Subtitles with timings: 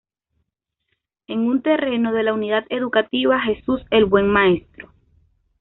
[1.27, 4.91] En un terreno de la "Unidad Educativa Jesús el Buen Maestro".